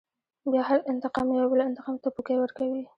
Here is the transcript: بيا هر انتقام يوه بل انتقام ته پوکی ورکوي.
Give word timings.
بيا 0.45 0.61
هر 0.69 0.83
انتقام 0.89 1.27
يوه 1.35 1.49
بل 1.51 1.59
انتقام 1.67 1.95
ته 2.03 2.09
پوکی 2.15 2.35
ورکوي. 2.39 2.81